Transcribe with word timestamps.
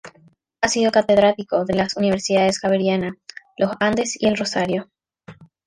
Ha 0.61 0.67
sido 0.67 0.91
catedrático 0.91 1.63
de 1.63 1.75
las 1.75 1.95
universidades 1.95 2.57
Javeriana, 2.57 3.13
Los 3.55 3.73
Andes 3.79 4.17
y 4.19 4.25
El 4.27 4.35
Rosario. 4.35 4.89